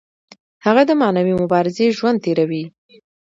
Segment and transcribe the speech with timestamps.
[0.65, 2.63] هغه د معنوي مبارزې ژوند تیروي.